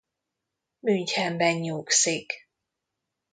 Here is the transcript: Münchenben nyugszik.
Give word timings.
Münchenben 0.79 1.57
nyugszik. 1.59 2.31